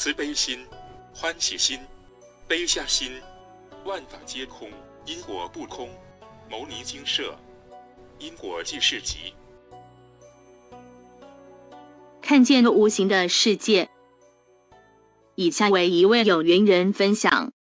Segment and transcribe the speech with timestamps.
[0.00, 0.60] 慈悲心、
[1.12, 1.76] 欢喜心、
[2.46, 3.10] 悲下心，
[3.84, 4.70] 万法皆空，
[5.04, 5.90] 因果不空。
[6.48, 7.36] 牟尼精舍，
[8.20, 9.34] 因果即是集。
[12.22, 13.90] 看见无形的世界。
[15.34, 17.52] 以下为一位有缘人分享：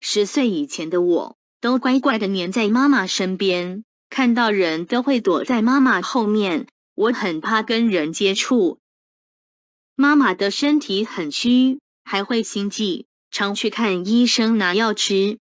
[0.00, 8.80] 十岁以前的我，都乖乖的黏在妈妈身边，看到人都会躲在妈妈后面，我很怕跟人接触。
[9.96, 15.38] 妈妈的身体很虚，还会心悸，常去看医生拿药吃。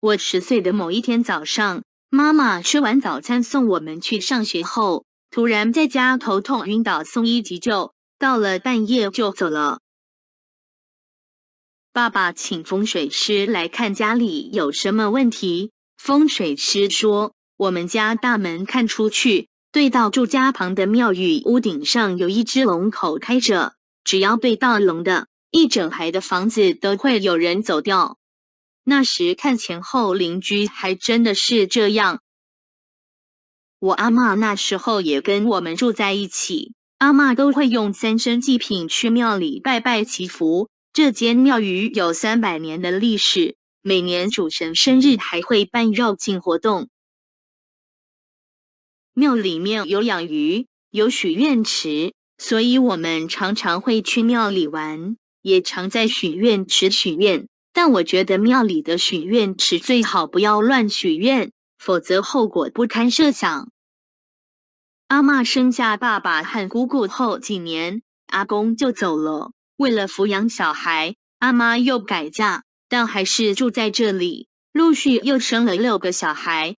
[0.00, 9.80] 我十岁的某一天早上，妈妈吃完早餐送我们去上学后，突然在家头痛晕倒，送医急救，到了半夜就走了。
[11.90, 15.72] 爸爸请风水师来看家里有什么问题。
[15.96, 23.77] 风水师说，我们家大门看出去，对到住家旁的庙宇，屋顶上有一只龙口开着。
[24.08, 28.16] 只要被盗龙的，一整排的房子都会有人走掉。
[28.82, 32.22] 那时看前后邻居，还真的是这样。
[33.78, 40.70] 我阿嬷那时候也跟我们住在一起，阿嬷都会用三牲祭品去庙里拜拜祈福。
[40.94, 46.88] 这间庙宇有三百年的历史，每年主神生日还会办绕境活动。
[49.12, 52.14] 庙里面有养鱼，有许愿池。
[52.38, 57.48] 所以我们常常会去庙里玩，也常在许愿池许愿。
[57.72, 63.70] 但我觉得庙里的许愿池最好不要乱许愿，否则后果不堪设想。
[65.08, 69.52] 阿嬷生下爸爸和姑姑后几年，阿公就走了。
[69.76, 74.48] 为了抚养小孩，阿妈又改嫁，但还是住在这里。
[74.72, 76.76] 陆续又生了六个小孩。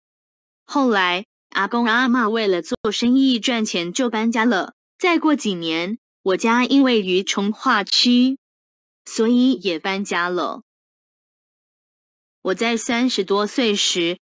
[0.67, 4.75] 后来，阿公阿嬷为了做生意赚钱，就搬家了。
[5.01, 8.37] 再过几年，我家因为于从化区，
[9.07, 10.61] 所以也搬家了。
[12.43, 14.19] 我在三十多岁时，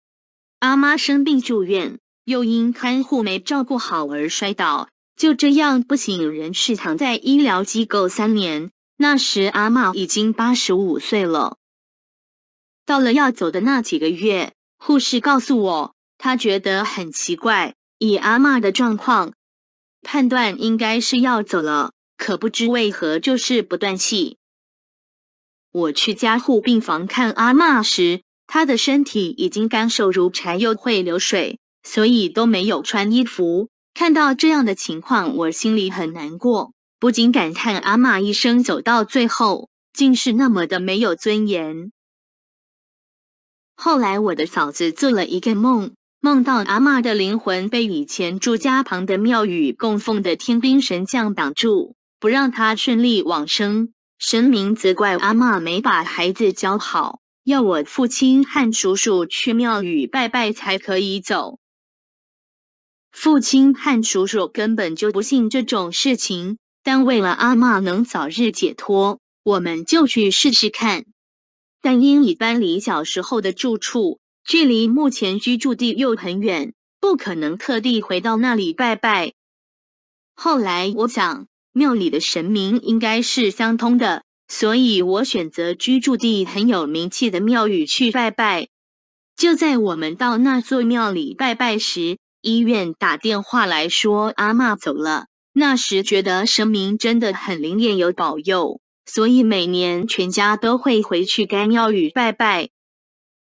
[0.59, 8.71] 阿妈生病住院，又因看护没照顾好而摔倒，就这样不省人事躺在医疗机构三年。
[8.97, 11.55] 那时阿妈已经八十五岁了。
[12.85, 19.31] 到了要走的那几个月，护士告诉我，她觉得很奇怪，以阿妈的状况。
[20.05, 24.37] 判断应该是要走了，可不知为何就是不断气。
[25.71, 33.69] 我去加护病房看阿嬷时，她的身体已经干瘦如柴，又会流水，所以都没有穿衣服。
[33.95, 41.91] 看到这样的情况，我心里很难过，不禁感叹阿嬷一生走到最后，竟是那么的没有尊严。
[43.75, 45.95] 后来我的嫂子做了一个梦。
[46.25, 53.93] 梦到阿嬷的灵魂被以前住家旁的庙宇供奉的天兵神将挡住，不让她顺利往生。
[54.17, 61.59] 神明责怪阿嬷没把孩子教好，要我父亲和叔叔去庙宇拜拜才可以走。
[63.11, 71.05] 父亲和叔叔根本就不信这种事情，但为了阿嬷能早日解脱，我们就去试试看。
[71.83, 74.17] 但因已搬离小时候的住处。
[74.45, 79.33] 距离目前居住地又很远，不可能特地回到那里拜拜。
[80.35, 88.67] 后来我想，庙里的神明应该是相通的，所以我选择居住地很有名气的庙宇去拜拜。
[89.35, 95.25] 就在我们到那座庙里拜拜时，医院打电话来说阿嬷走了。
[95.53, 102.69] 那时觉得神明真的很灵验，有保佑，所以每年全家都会回去该庙宇拜拜。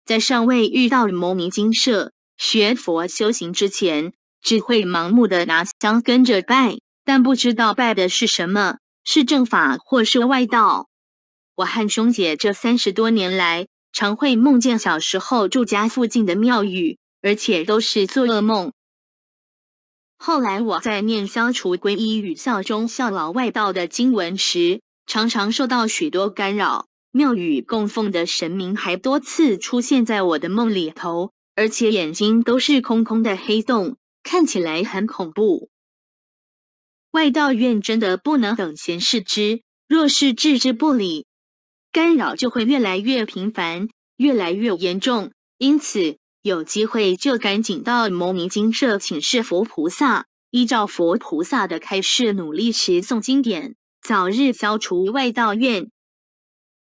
[0.10, 4.12] 在尚未遇到牟尼精舍学佛修行之前，
[4.42, 10.90] 只会盲目的拿香跟着拜，但不知道拜的是什么，是正法或是外道。
[11.54, 18.74] 我和兄姐这三十多年来，常会梦见小时候住家附近的庙宇，而且都是做噩梦。
[20.18, 26.88] 后来我在念消除皈依与效忠效劳外道的经文时，常常受到许多干扰。
[27.12, 35.70] 庙宇供奉的神明还多次出现在我的梦里头，而且眼睛都是空空的黑洞，看起来很恐怖。
[37.10, 41.26] 外道院真的不能等闲视之，若是置之不理，
[41.92, 45.32] 干扰就会越来越频繁，越来越严重。
[45.58, 55.90] 因此，有机会就赶紧到牟尼精舍请示佛菩萨，依照佛菩萨的开示，努力持诵经典，早日消除外道怨。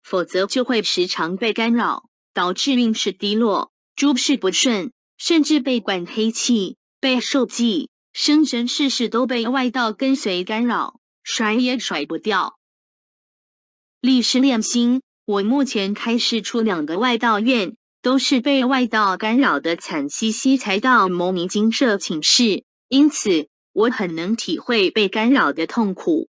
[0.06, 12.56] 否则就会时常被干扰，导致运势低落，诸事不顺，甚至被管黑气、被受忌，生生世世都被外道跟随干扰，甩也甩不掉。
[14.00, 15.02] 历事练心。
[15.24, 26.28] 我目前开示出两个外道院，都是被外道干扰的惨兮兮才到牟尼精舍请示，因此我很能体会被干扰的痛苦。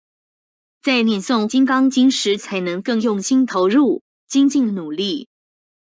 [0.82, 5.29] 在念诵《金刚经》时，才能更用心投入，精进努力。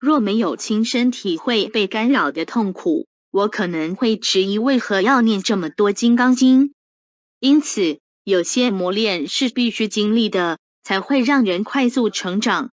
[0.01, 6.69] 若没有亲身体会被干扰的痛苦，我可能会质疑为何要念这么多《金刚经》。
[7.39, 12.71] 因此，有些磨练是必须经历的，才会让人快速成长。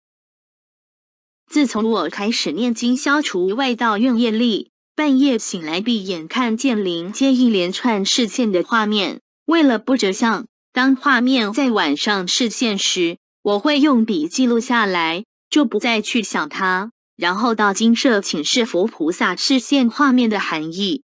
[1.46, 10.46] 自从我开始念经消除外道怨业力，半夜醒来闭眼看见灵接一连串示现的画面，为了不折相，
[10.76, 21.02] 当画面在晚上视线时，我会用笔记录下来，就不再去想它，然后到精舍请示佛菩萨示现画面的含义。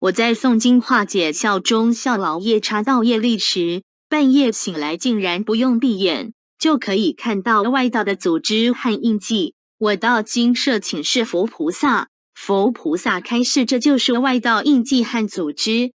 [0.00, 6.32] 我在诵经化解效忠效劳夜叉道业力时，半夜醒来竟然不用闭眼。
[6.58, 9.54] 就可以看到外道的组织和印记。
[9.78, 15.92] 我到精舍请示佛菩萨，佛菩萨开示，这就是外道印记和组织。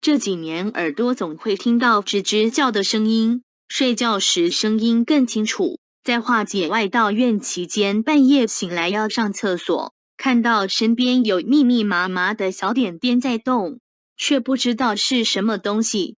[0.00, 5.78] 这几年耳朵总会听到吱吱叫的声音，睡觉时声音更清楚。
[6.04, 13.80] 在化解外道怨期间，半夜醒来要上厕所，看到身边有密密麻麻的小点点在动，
[14.16, 16.16] 却不知道是什么东西。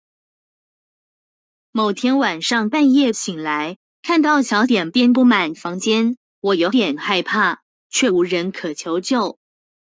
[1.70, 9.38] 某天晚上半夜醒来，看到小点点布满房间，我有点害怕，却无人可求救。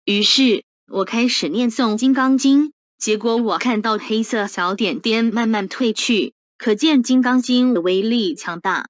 [0.04, 8.88] 于是我开始念诵《金刚经》，结果我看到黑色小点点慢慢退去，可见《金刚经》的威力强大。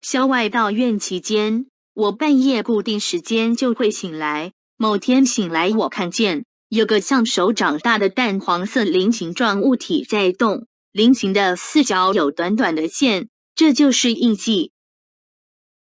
[0.00, 4.52] 消外道院期间，我半夜固定时间就会醒来。
[4.78, 10.66] 某天醒来，我看见有个像手掌大的淡黄色菱形状物体在动。
[10.92, 14.72] 菱形的四角有短短的线，这就是印记。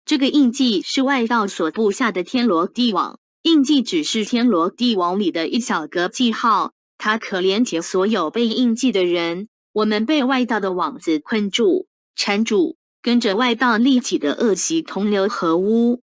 [0.06, 9.50] 这个印记是外道所布下的天罗地网，印记只是天罗地网里的一小格记号，它可连接所有被印记的人。
[9.74, 16.02] 我们被外道的网子困住、缠住，跟着外道立起的恶习同流合污。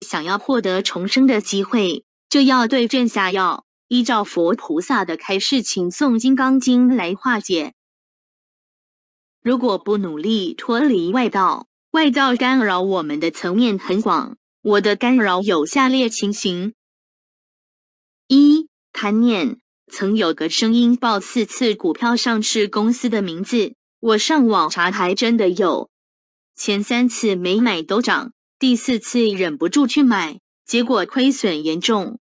[0.00, 3.64] 想要获得重生的机会，就要对症下药。
[3.88, 7.72] 依照佛菩萨的开示，请诵《金刚经》来化解。
[9.42, 14.36] 如果不努力脱离外道，外道干扰我们的层面很广。
[14.64, 16.74] 我的干扰有下列情形：
[18.28, 19.58] 一、贪念。
[19.90, 25.90] 曾有个声音报四次股票上市公司的名字，我上网查还真的有。
[26.54, 32.20] 前三次没买都涨，第四次忍不住去买，结果亏损严重。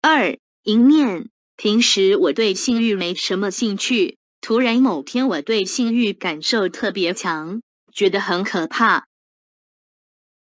[0.00, 1.28] 二、淫念。
[1.56, 7.60] 平时我对性欲没什么兴趣，突然某天我对性欲感受特别强，
[7.92, 9.06] 觉得很可怕。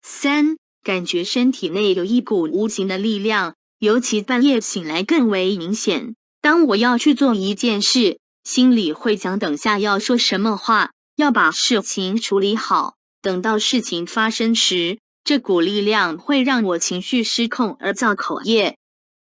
[0.09, 6.15] 三、感觉身体内有一股无形的力量，尤其半夜醒来更为明显。
[6.41, 12.95] 当我要去做一件事，心里会想等下要说什么话，要把事情处理好。
[13.21, 18.77] 等到事情发生时，这股力量会让我情绪失控而造口业。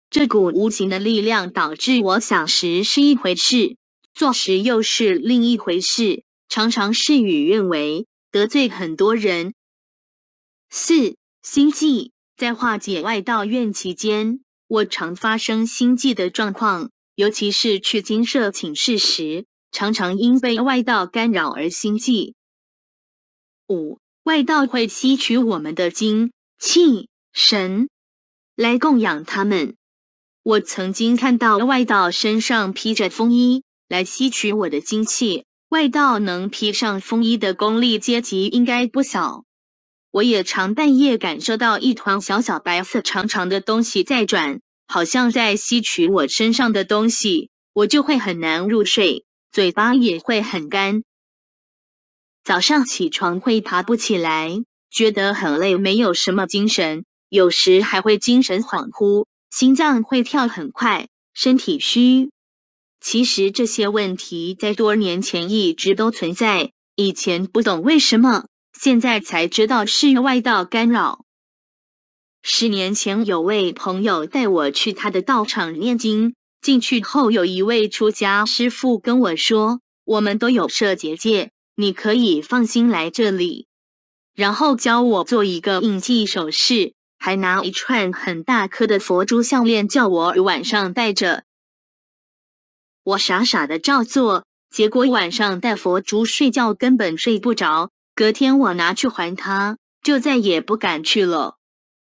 [0.10, 3.78] 这股无形的力量导致我想时是一回事，
[4.16, 9.54] 做时又是另一回事，常常事与愿违，得罪很多人。
[10.76, 12.12] 四、心悸。
[12.36, 22.34] 在化解外道怨期间，我常发生心悸的状况，尤其是去精舍请示时，常常因被外道干扰而心悸。
[23.70, 27.88] 五、外道会吸取我们的精气神
[28.56, 29.76] 来供养他们。
[30.42, 39.46] 我曾经看到外道身上披着风衣来吸取我的精气，外道能披上风衣的功力阶级应该不小。
[40.14, 51.04] 我也常半夜感受到一团小小白色长长的东西在转，好像在吸取我身上的东西，我就会很难入睡，嘴巴也会很干。
[52.44, 59.26] 早上起床会爬不起来，觉得很累，没有什么精神，有时还会精神恍惚。
[59.50, 62.30] 心脏会跳很快，身体虚。
[63.02, 68.46] 其实这些问题在多年前一直都存在，以前不懂为什么，
[68.78, 71.26] 现在才知道是外道干扰。
[72.42, 83.68] 十年前有位朋友带我去他的道场念经，进去后有一位出家师父跟我说：“我们都有设结界，你可以放心来这里。”
[84.36, 86.94] 然后教我做一个印记手势。
[87.26, 91.46] 还拿一串很大颗的佛珠项链叫我晚上戴着，
[93.02, 101.58] 我傻傻的照做，结果晚上带佛珠睡觉根本睡不着，隔天我拿去还他，就再也不敢去了。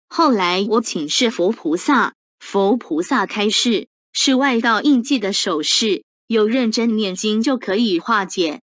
[0.07, 8.61] 后来我请示佛菩萨，佛菩萨开示，是外道印记的手势，有认真念经就可以化解。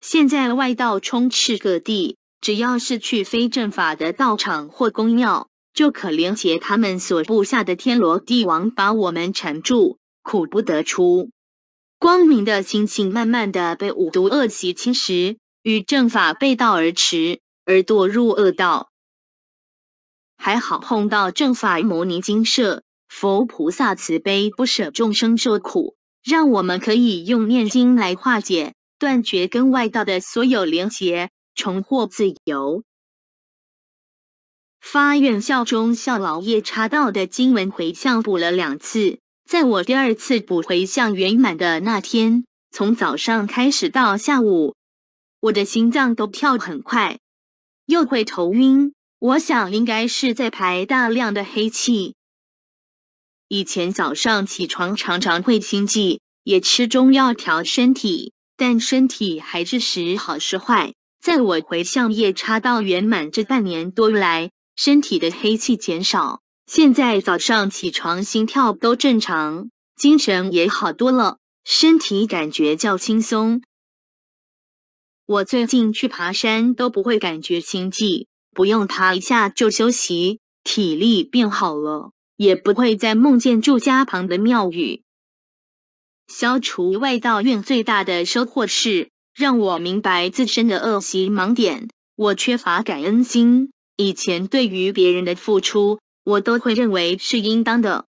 [0.00, 11.30] 现在外道充斥各地，只要是去非正法的道场或公庙，就可连结他们所布下的天罗地网，把我们缠住，苦不得出。
[11.98, 18.90] 光明的心性慢慢的被五毒恶习侵蚀，与正法背道而驰，而堕入恶道。
[20.36, 32.84] 还好碰到正法摩尼精舍，佛菩萨慈悲不舍众生受苦，让我们可以用念经来化解，断绝跟外道的所有连结，重获自由。
[34.80, 39.18] 发愿效忠效劳夜叉道的经文回向补了两次。
[39.46, 44.74] 在我第二次补回向圆满的那天，从早上开始到下午，
[45.40, 47.18] 我的心脏都跳很快，
[47.86, 48.92] 又会头晕。
[49.18, 52.14] 我想应该是在排大量的黑气。
[53.48, 60.94] 以前早上起床常常会心悸，也吃中药调身体，但身体还是时好时坏。
[61.22, 66.40] 在我回向夜叉到圆满这半年多来，身体的黑气减少。
[66.66, 73.62] 现在早上起床，心跳都正常，精神也好多了，身体感觉较轻松。
[75.30, 85.04] 我最近去爬山都不会感觉心悸，不用爬一下就休息，体力变好了，也不会再梦见住家旁的庙宇。
[86.26, 91.88] 消除外道院最大的收获是，让我明白自身的恶习盲点。
[92.16, 98.06] 我缺乏感恩心，以前对于别人的付出，我都会认为是应当的，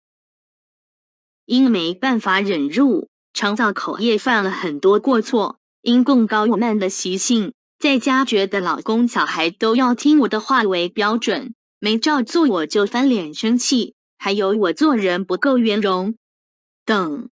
[1.47, 5.61] 因没办法忍辱，常造口业，犯了很多过错。
[5.85, 16.15] 因贡高我慢的习性，在家觉得老公小孩都要听我的话为标准，没照做我就翻脸生气，还有我做人不够圆融
[16.87, 17.29] 等，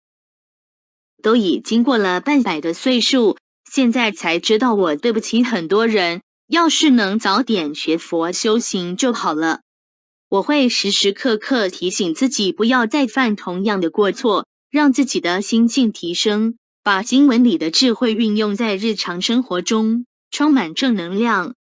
[1.22, 3.38] 都已经过了半百的岁数，
[3.70, 6.22] 现在才知道我对不起很多人。
[6.48, 9.60] 要是能早点学佛修行就好了。
[10.30, 21.54] 我会时时刻刻提醒自己，不要再犯同样的过错，让自己的心境提升，把经文里的智慧运用在日常生活中，充满正能量。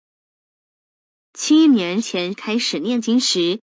[1.33, 3.59] 七年前开始念经时，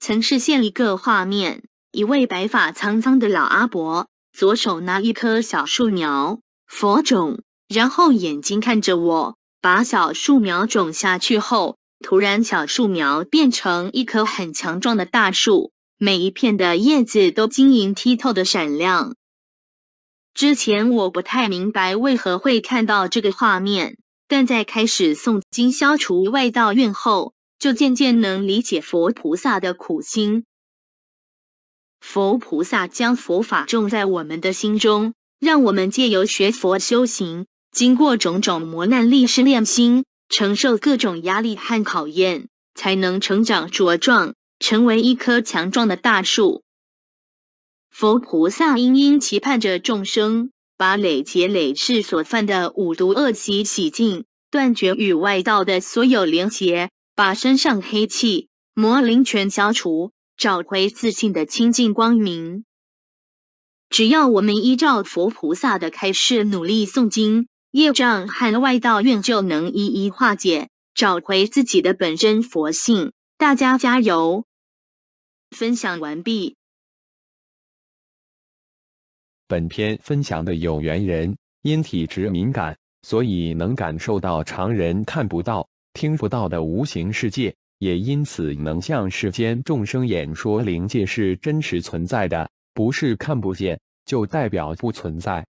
[0.00, 1.62] 曾视现一个画面：
[1.92, 11.78] 一位白发苍苍的老阿伯，左手拿一棵小树苗，佛种，然后眼睛看着我，把小树苗种下去后。
[12.04, 19.14] 突然，小树苗变成一棵很强壮的大树，每一片的叶子都晶莹剔透的闪亮。
[20.38, 30.44] 之前我不太明白为何会看到这个画面，但在开始诵经消除外道怨后，就渐渐能理解佛菩萨的苦心。
[32.00, 40.04] 佛菩萨将佛法种在我们的心中，让我们借由学佛修行，经过种种磨难历试炼心。
[40.28, 46.62] 承受各种压力和考验，才能成长茁壮，成为一棵强壮的大树。
[47.90, 62.64] 佛菩萨殷殷期盼着众生，把累劫累世所犯的五毒恶习洗净，断绝与外道的所有连结，把身上黑气、魔灵全消除，找回自信的清净光明。
[63.90, 67.48] 只要我们依照佛菩萨的开示努力诵经。
[67.70, 73.12] 业障和外道愿就能一一化解，找回自己的本真佛性。
[73.36, 74.46] 大家加油！
[75.50, 76.57] 分享完毕。
[79.48, 95.46] 本篇分享的有缘人因体质敏感，所以能感受到常人看不到、听不到的无形世界，也因此能向世间众生演说灵界是真实存在的，不是看不见就代表不存在。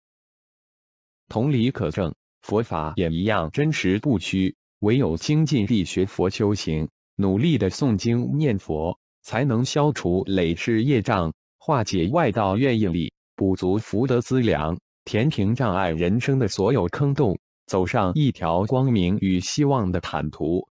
[1.31, 4.55] 同理可证，佛法也一样真实不虚。
[4.81, 20.67] 唯有精进力学佛修行，努力的诵经念佛，才能消除累世业障，化解外道怨应力，补足福德资粮，填平障碍人生的所有坑洞，走上一条光明与希望的坦途。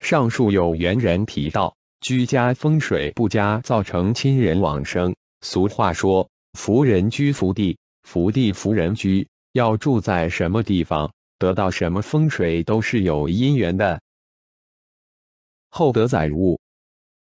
[0.00, 5.16] 上述有缘人提到，居家风水不佳，造成亲人往生。
[5.40, 14.00] 俗话说：“福人居福地。”福地福人居，要住在什么地方，得到什么风水都是有因缘的。
[15.68, 16.58] 厚德载物，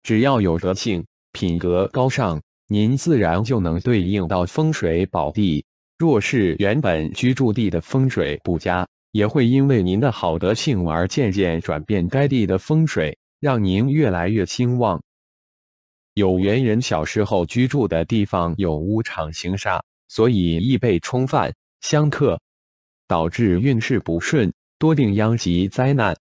[0.03, 5.65] 只要有德性，品格高尚，您自然就能对应到风水宝地。
[5.99, 15.03] 若是原本居住地的风水不佳，也会因为您的好德性而渐渐转变该地的风水，让您越来越兴旺。
[16.13, 22.41] 有缘人小时候居住的地方有屋场行煞，所以易被冲犯、相克，
[23.07, 26.17] 导致运势不顺，多定殃及灾难。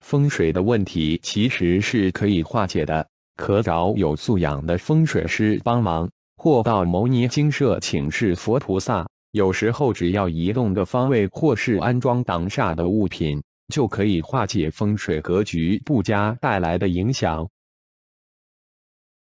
[0.00, 9.08] 风水的问题其实是可以化解的，可找有素养的风水师帮忙，或到牟尼精舍请示佛菩萨。
[9.32, 17.48] 有时候只要移动个方位，或是安装挡煞的物品，就可以化解风水格局不佳带来的影响。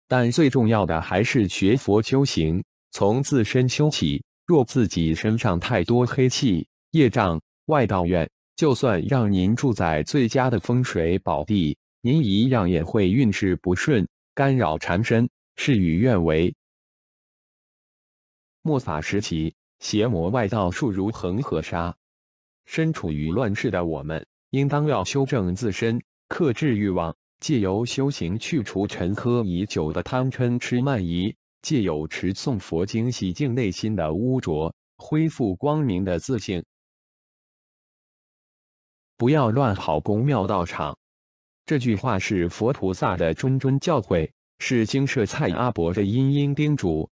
[0.08, 4.24] 但最重要的还是学佛修行，从自身修起。
[4.46, 16.56] 若自己身上太多黑气、业障、外道怨，就算让您住在最佳的风水宝地，您一样也会运势不顺，干扰缠身，事与愿违。
[18.62, 21.98] 末法时期，邪魔外道数如恒河沙，
[22.64, 27.18] 身处于乱世的我们，应当要修正自身，克制欲望。
[27.42, 36.64] 借由修行去除沉疴已久的贪嗔痴慢疑，借由持诵佛经洗净内心的污浊，恢复光明的自性。
[39.18, 40.98] 不要乱好宫庙道场。
[41.68, 47.10] 这句话是佛菩萨的谆谆教诲，是精舍蔡阿伯的殷殷叮嘱。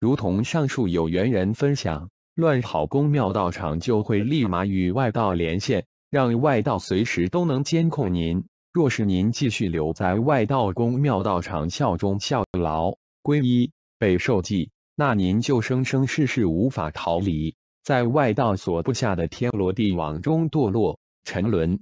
[0.00, 8.42] 如同上述有缘人分享，乱好宫庙道场就会立马与外道连线，让外道随时都能监控您。
[8.72, 21.78] 若是您继续留在外道宫庙道场效忠效劳、皈依、被受记，那您就生生世世无法逃离，在外道所布下的天罗地网中堕落沉沦。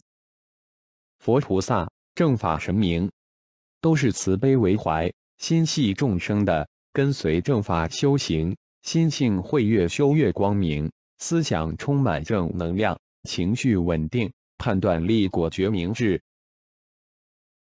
[1.22, 3.12] 佛菩萨、正法神明，
[3.80, 16.22] 都是慈悲为怀、心系众生的，跟随正法修行，心性会越修越光明，思想充满正能量，情绪稳定，判断力果决明智。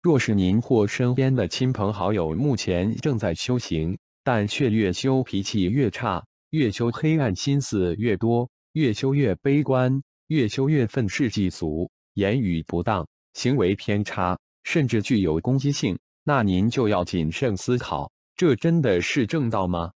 [0.01, 19.91] 若是您或身边的亲朋好友目前正在修行，但却越修脾气越差，越修黑暗心思越多，越修越悲观，越修越愤世嫉俗，言语不当，行为偏差，甚至具有攻击性，那您就要谨慎思考，这真的是正道吗？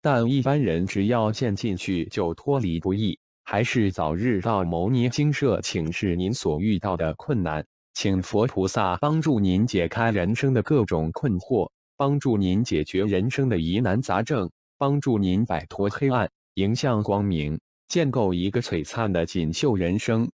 [0.00, 7.66] 但一般人只要陷进去就脱离不易，还是早日到牟尼精舍请示您所遇到的困难。
[7.92, 20.30] 请佛菩萨帮助您解开人生的各种困惑，帮助您解决人生的疑难杂症，帮助您摆脱黑暗，迎向光明，建构一个璀璨的锦绣人生。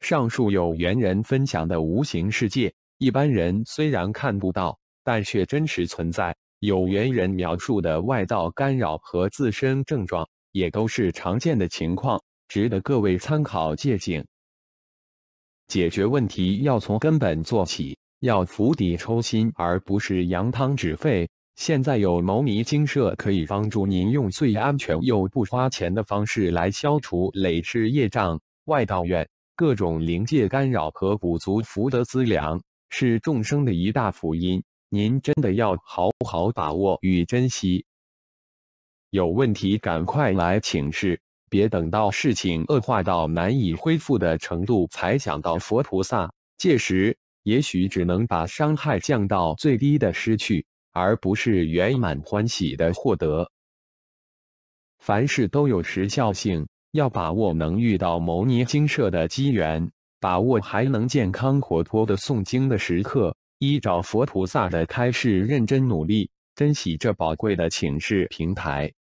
[0.00, 6.36] 上述有缘人分享的无形世界，一般人虽然看不到，但却真实存在。
[6.58, 14.26] 有缘人描述的外道干扰和自身症状，也都是常见的情况，值得各位参考借鉴。
[15.66, 21.28] 解决问题要从根本做起，要釜底抽薪，而不是扬汤止沸。
[21.56, 29.28] 现在有牟尼精舍可以帮助您用最安全又不花钱的方式来消除累世业障、外道怨、
[29.58, 34.62] 各种灵界干扰和补足福德资粮，是众生的一大福音。
[34.90, 37.86] 您真的要好好把握与珍惜。
[39.08, 41.22] 有问题赶快来请示。
[41.48, 53.50] 别等到事情恶化到难以恢复的程度才想到佛菩萨，届时也许只能把伤害降到最低的失去，而不是圆满欢喜的获得。
[54.98, 68.92] 凡事都有时效性，要把握能遇到牟尼精舍的机缘，把握还能健康活泼的诵经的时刻，依照佛菩萨的开示认真努力，珍惜这宝贵的请示平台。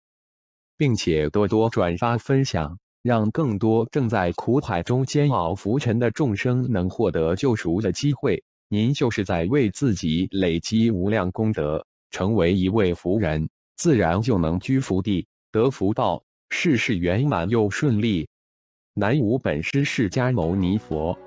[0.78, 8.44] 并且多多转发分享，让更多正在苦海中煎熬浮沉的众生能获得救赎的机会。
[8.68, 18.28] 您就是在为自己累积无量功德，成为一位福人，自然就能居福地、得福报，事事圆满又顺利。
[18.94, 21.18] 南无本师释迦牟尼佛。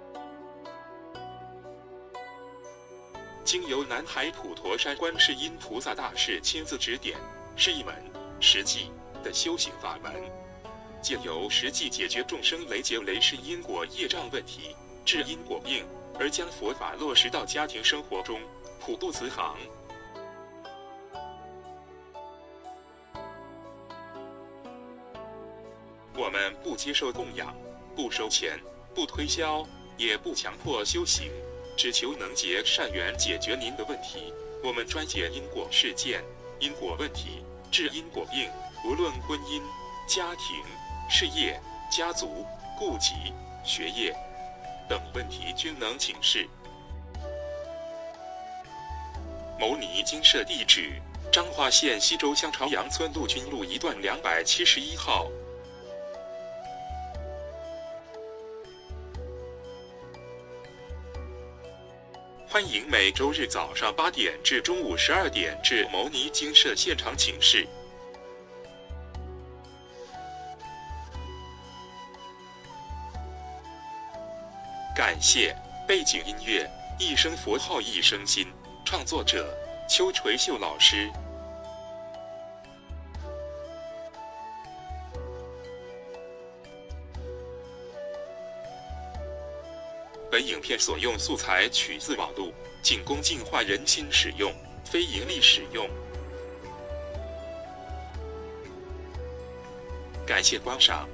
[3.44, 7.16] 经由南海普陀山观世音菩萨大士亲自指点，
[7.56, 7.94] 是一门
[8.40, 8.90] 实际
[9.22, 10.12] 的修行法门，
[11.02, 15.84] 借由实际解决众生累劫累世因果业障问题，治因果病，
[16.18, 18.40] 而将佛法落实到家庭生活中，
[18.80, 19.56] 普渡慈航。
[26.28, 27.56] 我们不接受供养，
[27.96, 28.60] 不收钱，
[28.94, 31.32] 不推销，也不强迫修行，
[31.74, 34.30] 只求能结善缘，解决您的问题。
[34.62, 36.22] 我们专解因果事件。
[36.60, 38.50] 因果问题，治因果病，
[38.84, 39.62] 无论婚姻、
[40.06, 40.62] 家庭、
[41.08, 41.58] 事业、
[41.90, 42.44] 家族、
[42.78, 43.32] 痼疾、
[43.64, 44.14] 学业
[44.86, 46.46] 等问题均能请示。
[49.58, 51.00] 牟尼精舍地址：
[51.32, 55.30] 彰化县西州乡朝阳村陆军路一段两百七十一号。
[62.58, 67.64] 欢迎每周日早上八点至中午十二点至牟尼精舍现场请示。
[74.92, 75.54] 感谢
[75.86, 76.68] 背景音乐
[77.00, 78.44] 《一声佛号一声心》，
[78.84, 79.56] 创作者
[79.88, 81.08] 邱垂秀老师。
[90.30, 94.52] 本影片所用素材取自网络，仅供净化人心使用，
[94.84, 95.88] 非盈利使用。
[100.26, 101.08] 感谢观赏。